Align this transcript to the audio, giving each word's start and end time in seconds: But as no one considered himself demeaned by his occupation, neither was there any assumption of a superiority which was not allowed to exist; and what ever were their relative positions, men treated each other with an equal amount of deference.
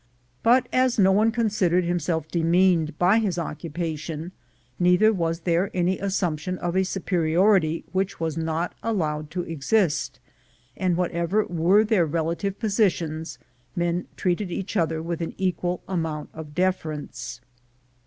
But 0.41 0.67
as 0.73 0.97
no 0.97 1.11
one 1.11 1.31
considered 1.31 1.83
himself 1.83 2.27
demeaned 2.27 2.97
by 2.97 3.19
his 3.19 3.37
occupation, 3.37 4.31
neither 4.79 5.13
was 5.13 5.41
there 5.41 5.69
any 5.75 5.99
assumption 5.99 6.57
of 6.57 6.75
a 6.75 6.83
superiority 6.83 7.83
which 7.91 8.19
was 8.19 8.35
not 8.35 8.73
allowed 8.81 9.29
to 9.29 9.43
exist; 9.43 10.19
and 10.75 10.97
what 10.97 11.11
ever 11.11 11.45
were 11.45 11.83
their 11.83 12.07
relative 12.07 12.57
positions, 12.57 13.37
men 13.75 14.07
treated 14.17 14.49
each 14.49 14.75
other 14.75 15.03
with 15.03 15.21
an 15.21 15.35
equal 15.37 15.83
amount 15.87 16.29
of 16.33 16.55
deference. 16.55 17.39